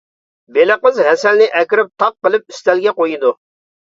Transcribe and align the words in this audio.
بېلىقىز 0.55 0.95
ھەسەلنى 1.07 1.47
ئەكىرىپ 1.59 1.91
تاق 2.05 2.15
قىلىپ 2.29 2.47
ئۈستەلگە 2.55 2.95
قويىدۇ. 3.03 3.33